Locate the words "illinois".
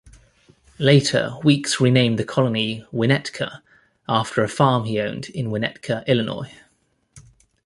6.07-6.51